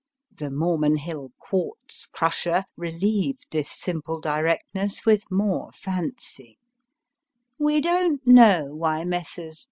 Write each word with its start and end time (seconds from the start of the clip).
The 0.35 0.49
Mormon 0.49 0.95
Hill 0.97 1.31
Quartz 1.37 2.07
Crustier 2.07 2.63
relieved 2.75 3.45
this 3.51 3.69
simple 3.69 4.19
directness 4.19 5.05
with 5.05 5.29
more 5.29 5.71
fancy: 5.73 6.57
We 7.59 7.81
don 7.81 8.17
t 8.17 8.23
know 8.25 8.73
why 8.73 9.03
Messrs. 9.03 9.59